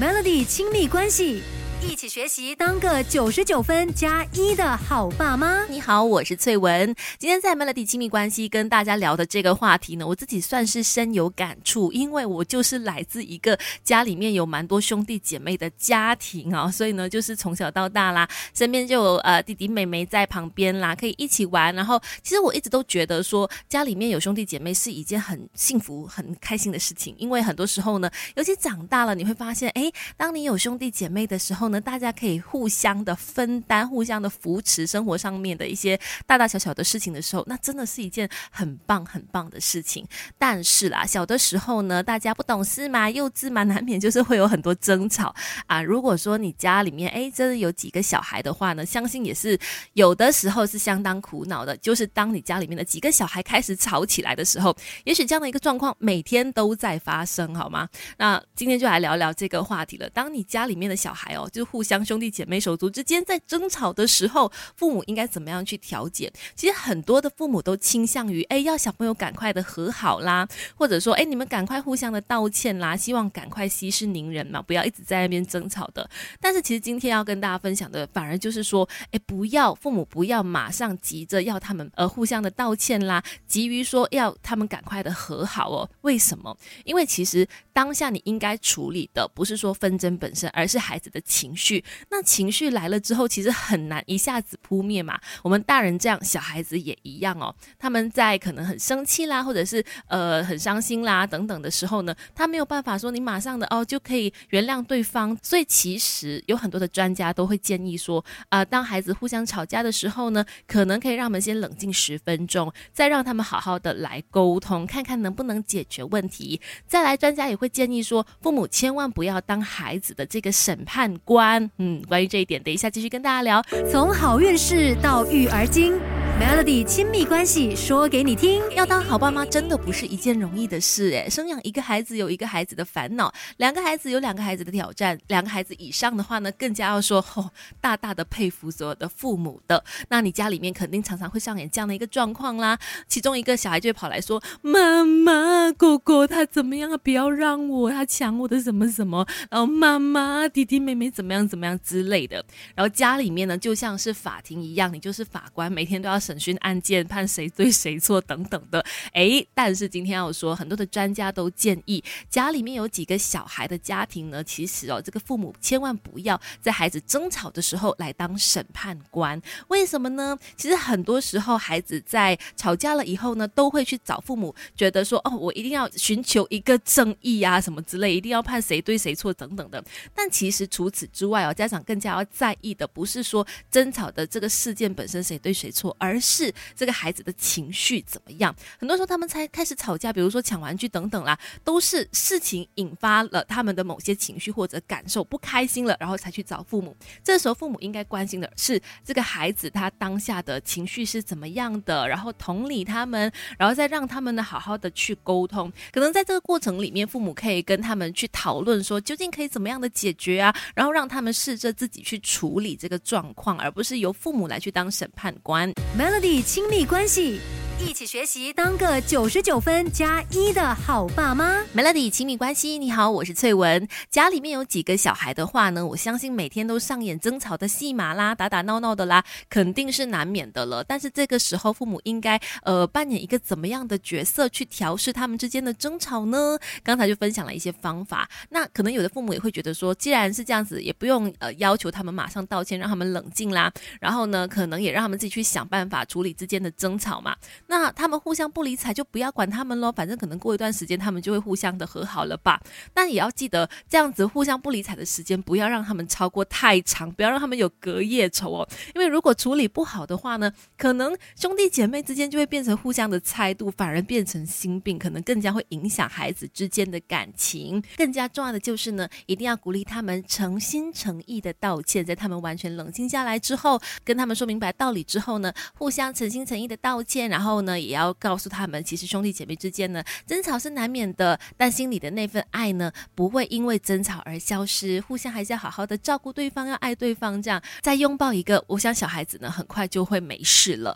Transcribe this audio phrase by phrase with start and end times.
[0.00, 1.42] Melody 亲密关系。
[1.88, 5.64] 一起学习，当个九十九分加一的好爸妈。
[5.66, 6.94] 你好，我是翠文。
[7.18, 21.74] 今天在 Melody 亲密关系跟大家聊的这个话题呢，我自己算是深有感触，因为我就是来自一个家里面有蛮多兄弟姐妹的家庭啊，所以呢，就是从小到大啦，身边就有呃弟弟妹妹在旁边啦，可以一起玩。
[21.74, 31.71] 然后，其实我一直都觉得说，家里面有兄弟姐妹是一件很幸福、很开心的事情，因为很多时候呢，尤其长大了，你会发现，哎，当你有兄弟姐妹的时候。
[31.72, 40.06] 那大家可以互相的分担、互相的扶持，生活上面的一些大大小小的事情的时候，那真的是一件很棒、很棒的事情。
[40.38, 45.34] 但是啦，小的时候呢，大家不懂事嘛，幼稚嘛，难免就是会有很多争吵
[45.66, 45.82] 啊。
[45.82, 49.58] 如果说你家里面哎，真的有几个小孩的话呢，相信也是
[49.94, 51.76] 有的时候是相当苦恼的。
[51.78, 57.88] 就是当你家里面的几个小孩开始吵起来的时候，也许这样的一个状况每天都在发生，好吗？
[58.18, 60.10] 那今天就来聊聊这个话题了。
[60.10, 66.32] 当你家里面的小孩哦，就互相兄弟姐妹手足之间在争吵的时候，父母应该怎么样去调解？
[66.54, 76.08] 其实很多的父母都倾向于，哎，要小朋友赶快的和好啦，或者说，哎，你们赶快互相的道歉啦，希望赶快息事宁人嘛，不要一直在那边争吵的。
[76.40, 85.88] 但是其实今天要跟大家分享的，反而就是说，哎，不要父母不要马上急着要他们呃互相的道歉啦，急于说要他们赶快的和好哦。
[86.00, 86.56] 为什么？
[86.84, 91.51] 因为其实当下你应该处理的不是说纷争本身，而是孩子的情。
[91.52, 95.20] 情绪，那情绪来了之后，其实很难一下子扑灭嘛。
[95.42, 97.54] 我们大人这样，小孩子也一样哦。
[97.78, 105.36] 他们在可能很生气啦，或者是呃很伤心啦等等的时候呢，他没有办法说你马上的哦就可以原谅对方。
[105.42, 116.60] 所以其实有很多的专家都会建议说，啊，当孩子互相吵架的时候呢，可能可以让我们先冷静十分钟，再让他们好好的来沟通，看看能不能解决问题。
[116.86, 121.31] 再来，专家也会建议说，父母千万不要当孩子的这个审判官。
[121.32, 123.62] 关嗯，关于这一点，等一下继续跟大家聊。
[123.90, 125.98] 从好运势到育儿经。
[126.40, 131.28] Melody 亲密关系说给你听，要当好爸妈真的不是一件容易的事诶。
[131.30, 137.48] 生养一个孩子有一个孩子的烦恼，两个孩子有两个孩子的挑战，两个孩子以上的话呢，更加要说哦，
[137.80, 139.84] 大大的佩服所有的父母的。
[140.08, 142.76] 那你家里面肯定常常会上演这样的一个状况啦，
[143.06, 145.61] 其中一个小孩就会跑来说：“妈妈，
[145.96, 146.98] 哥哥他怎么样啊？
[146.98, 152.44] 不要让我，他抢我的什么什么。”然后妈妈，弟弟妹妹怎么样怎么样之类的。
[152.74, 156.38] 然后家里面呢，就像是法庭一样，你就是法官，每天都要审。
[156.42, 169.40] 讯案件判谁对谁错等等的，哎，但是今天要说，很多的专家都建议，家里面有几个小孩的家庭呢，其实哦，这个父母千万不要在孩子争吵的时候来当审判官。
[169.68, 170.36] 为什么呢？
[170.56, 179.82] 其实很多时候孩子在吵架了以后呢，都会去找父母，觉得说哦，我一定要寻求一个正义啊，什么之类，一定要判谁对谁错等等的。
[180.14, 188.54] 但其实除此之外哦，家长更加要在意的不是说争吵的这个事件本身谁对谁错，而是这个孩子的情绪怎么样？
[188.78, 196.96] 很多时候他们才开始吵架，比如说抢玩具等等啦，都是事情引发了他们的某些情绪或者感受不开心了，然后才去找父母。
[197.24, 205.71] 这时候父母应该关心的是这个孩子他当下的情绪是怎么样的，然后同理他们，然后再让他们呢好好的去沟通。
[205.92, 210.54] 可能在这个过程里面，父母可以跟他们去讨论说，究竟可以怎么样的解决啊？
[210.74, 215.72] 然后让他们试着自己去处理这个状况，而不是由父母来去当审判官。
[215.98, 217.40] Melody 亲密关系。
[217.84, 221.60] 一起学习，当个九十九分加一的好爸妈。
[221.74, 223.86] Melody 亲密关系，你好，我是翠文。
[224.08, 230.82] 家里面有几个小孩的话呢，我相信每天都上演争吵的戏码啦，打打闹闹的啦，肯定是难免的了。
[230.84, 236.56] 但是这个时候，父母应该呃扮演一个怎么样的角色去调试他们之间的争吵呢？
[236.84, 238.28] 刚才就分享了一些方法。
[238.48, 243.70] 那可能有的父母也会觉得说，既然是这样子，也不用呃要求他们马上道歉，让他们冷静啦。
[244.00, 247.36] 然后呢，可能也让他们自己去想办法处理之间的争吵嘛。
[247.72, 249.90] 那他们互相不理睬，就不要管他们喽。
[249.90, 252.60] 反正可能过一段时间，他们就会互相的和好了吧。
[252.94, 258.68] 那也要记得，这样子互相不理睬的时间，不要让他们超过太长，不要让他们有隔夜仇哦。
[258.94, 267.82] 因为如果处理不好的话呢，可能兄弟姐妹之间就会变成互相的猜度，反而变成心病，可能更加会影响孩子之间的感情。
[267.96, 277.92] 更加重要的就是呢，一定要鼓励他们诚心诚意的道歉，在他们完全冷静下来之后，跟他们说明白道理之后呢，互相诚心诚意的道歉，然后后呢，也。
[277.92, 284.98] 要告诉他们，其实兄弟姐妹之间呢，争吵是难免的，但心里的那份爱呢，不会因为争吵而消失。
[285.02, 290.90] 互相还是要好好的照顾对方，要爱对方，这样再拥抱一个，我想小孩子呢，很快就会没事了。